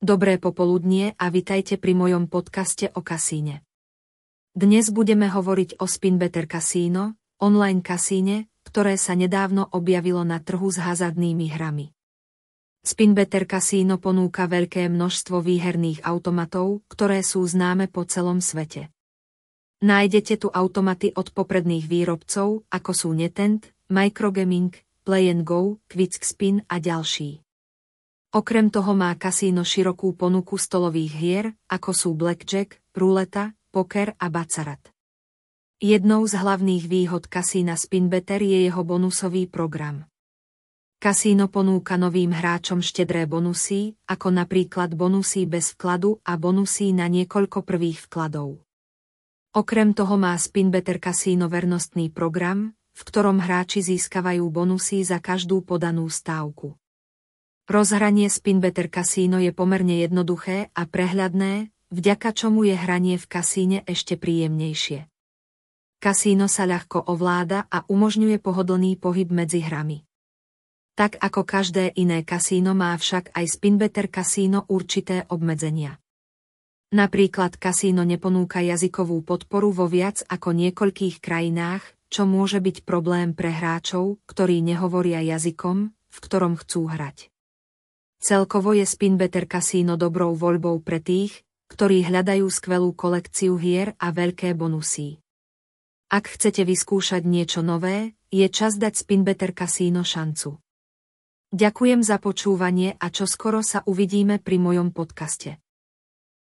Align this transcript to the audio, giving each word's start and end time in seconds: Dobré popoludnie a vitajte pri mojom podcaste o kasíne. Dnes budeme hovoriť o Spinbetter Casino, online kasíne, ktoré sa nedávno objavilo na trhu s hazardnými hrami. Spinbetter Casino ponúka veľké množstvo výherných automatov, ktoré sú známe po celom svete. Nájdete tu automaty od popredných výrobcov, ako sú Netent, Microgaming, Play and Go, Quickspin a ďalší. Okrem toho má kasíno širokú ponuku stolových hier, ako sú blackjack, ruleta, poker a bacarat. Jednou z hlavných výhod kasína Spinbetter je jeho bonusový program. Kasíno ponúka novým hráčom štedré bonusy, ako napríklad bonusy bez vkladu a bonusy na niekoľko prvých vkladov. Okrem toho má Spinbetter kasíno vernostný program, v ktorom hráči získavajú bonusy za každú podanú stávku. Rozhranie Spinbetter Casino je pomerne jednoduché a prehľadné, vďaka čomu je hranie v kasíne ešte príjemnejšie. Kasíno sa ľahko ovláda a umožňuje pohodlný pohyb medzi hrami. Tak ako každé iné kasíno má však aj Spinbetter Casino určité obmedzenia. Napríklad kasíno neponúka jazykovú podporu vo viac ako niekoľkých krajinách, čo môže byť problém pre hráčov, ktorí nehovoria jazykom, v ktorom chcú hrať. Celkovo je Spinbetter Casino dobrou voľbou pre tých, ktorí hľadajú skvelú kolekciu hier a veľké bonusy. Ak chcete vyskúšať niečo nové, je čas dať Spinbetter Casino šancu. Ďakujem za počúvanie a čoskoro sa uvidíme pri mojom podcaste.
Dobré 0.00 0.40
popoludnie 0.40 1.12
a 1.20 1.28
vitajte 1.28 1.76
pri 1.76 1.92
mojom 1.92 2.24
podcaste 2.24 2.88
o 2.96 3.04
kasíne. 3.04 3.60
Dnes 4.56 4.88
budeme 4.88 5.28
hovoriť 5.28 5.76
o 5.76 5.84
Spinbetter 5.84 6.48
Casino, 6.48 7.20
online 7.36 7.84
kasíne, 7.84 8.48
ktoré 8.64 8.96
sa 8.96 9.12
nedávno 9.12 9.68
objavilo 9.68 10.24
na 10.24 10.40
trhu 10.40 10.72
s 10.72 10.80
hazardnými 10.80 11.52
hrami. 11.52 11.92
Spinbetter 12.80 13.44
Casino 13.44 14.00
ponúka 14.00 14.48
veľké 14.48 14.88
množstvo 14.88 15.44
výherných 15.44 16.00
automatov, 16.00 16.80
ktoré 16.88 17.20
sú 17.20 17.44
známe 17.44 17.92
po 17.92 18.08
celom 18.08 18.40
svete. 18.40 18.88
Nájdete 19.84 20.40
tu 20.40 20.48
automaty 20.48 21.12
od 21.12 21.28
popredných 21.28 21.84
výrobcov, 21.84 22.64
ako 22.72 22.90
sú 22.96 23.12
Netent, 23.12 23.68
Microgaming, 23.92 24.72
Play 25.04 25.28
and 25.28 25.44
Go, 25.44 25.76
Quickspin 25.92 26.64
a 26.72 26.80
ďalší. 26.80 27.44
Okrem 28.30 28.70
toho 28.70 28.94
má 28.94 29.10
kasíno 29.18 29.66
širokú 29.66 30.14
ponuku 30.14 30.54
stolových 30.54 31.12
hier, 31.18 31.46
ako 31.66 31.90
sú 31.90 32.08
blackjack, 32.14 32.78
ruleta, 32.94 33.58
poker 33.74 34.14
a 34.22 34.30
bacarat. 34.30 34.78
Jednou 35.82 36.22
z 36.30 36.38
hlavných 36.38 36.86
výhod 36.86 37.26
kasína 37.26 37.74
Spinbetter 37.74 38.38
je 38.38 38.70
jeho 38.70 38.86
bonusový 38.86 39.50
program. 39.50 40.06
Kasíno 41.02 41.50
ponúka 41.50 41.98
novým 41.98 42.30
hráčom 42.30 42.78
štedré 42.78 43.26
bonusy, 43.26 43.98
ako 44.06 44.30
napríklad 44.30 44.94
bonusy 44.94 45.50
bez 45.50 45.74
vkladu 45.74 46.22
a 46.22 46.38
bonusy 46.38 46.94
na 46.94 47.10
niekoľko 47.10 47.66
prvých 47.66 48.06
vkladov. 48.06 48.62
Okrem 49.58 49.90
toho 49.90 50.14
má 50.14 50.38
Spinbetter 50.38 51.02
kasíno 51.02 51.50
vernostný 51.50 52.14
program, 52.14 52.78
v 52.94 53.02
ktorom 53.02 53.42
hráči 53.42 53.82
získavajú 53.82 54.46
bonusy 54.54 55.02
za 55.02 55.18
každú 55.18 55.66
podanú 55.66 56.06
stávku. 56.06 56.78
Rozhranie 57.70 58.26
Spinbetter 58.26 58.90
Casino 58.90 59.38
je 59.38 59.54
pomerne 59.54 60.02
jednoduché 60.02 60.74
a 60.74 60.90
prehľadné, 60.90 61.70
vďaka 61.94 62.34
čomu 62.34 62.66
je 62.66 62.74
hranie 62.74 63.14
v 63.14 63.26
kasíne 63.30 63.86
ešte 63.86 64.18
príjemnejšie. 64.18 65.06
Kasíno 66.02 66.50
sa 66.50 66.66
ľahko 66.66 67.06
ovláda 67.06 67.70
a 67.70 67.86
umožňuje 67.86 68.42
pohodlný 68.42 68.98
pohyb 68.98 69.30
medzi 69.30 69.62
hrami. 69.62 70.02
Tak 70.98 71.22
ako 71.22 71.46
každé 71.46 71.94
iné 71.94 72.26
kasíno 72.26 72.74
má 72.74 72.90
však 72.98 73.38
aj 73.38 73.46
Spinbetter 73.46 74.10
Casino 74.10 74.66
určité 74.66 75.30
obmedzenia. 75.30 76.02
Napríklad 76.90 77.54
kasíno 77.54 78.02
neponúka 78.02 78.66
jazykovú 78.66 79.22
podporu 79.22 79.70
vo 79.70 79.86
viac 79.86 80.26
ako 80.26 80.58
niekoľkých 80.58 81.22
krajinách, 81.22 81.86
čo 82.10 82.26
môže 82.26 82.58
byť 82.58 82.82
problém 82.82 83.30
pre 83.30 83.54
hráčov, 83.54 84.18
ktorí 84.26 84.58
nehovoria 84.58 85.22
jazykom, 85.22 85.94
v 85.94 86.18
ktorom 86.18 86.58
chcú 86.58 86.90
hrať. 86.90 87.30
Celkovo 88.20 88.76
je 88.76 88.84
Spinbetter 88.84 89.48
Casino 89.48 89.96
dobrou 89.96 90.36
voľbou 90.36 90.84
pre 90.84 91.00
tých, 91.00 91.40
ktorí 91.72 92.04
hľadajú 92.04 92.44
skvelú 92.52 92.92
kolekciu 92.92 93.56
hier 93.56 93.96
a 93.96 94.12
veľké 94.12 94.52
bonusy. 94.52 95.24
Ak 96.12 96.28
chcete 96.28 96.68
vyskúšať 96.68 97.24
niečo 97.24 97.64
nové, 97.64 98.12
je 98.28 98.44
čas 98.52 98.76
dať 98.76 98.92
Spinbetter 98.92 99.56
Casino 99.56 100.04
šancu. 100.04 100.60
Ďakujem 101.50 102.04
za 102.04 102.20
počúvanie 102.20 102.92
a 103.00 103.08
čoskoro 103.08 103.64
sa 103.64 103.80
uvidíme 103.88 104.36
pri 104.36 104.60
mojom 104.60 104.92
podcaste. 104.92 105.56